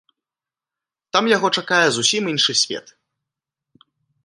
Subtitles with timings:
[1.17, 2.87] Там яго чакае зусім іншы свет.